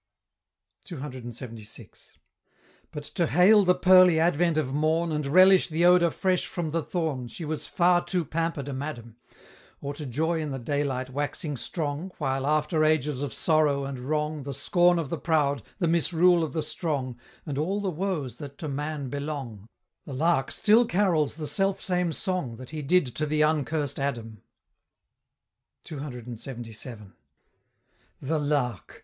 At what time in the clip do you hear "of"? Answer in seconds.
4.57-4.73, 13.21-13.31, 14.97-15.11, 16.43-16.53